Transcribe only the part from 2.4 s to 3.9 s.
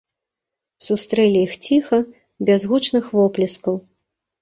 без гучных воплескаў.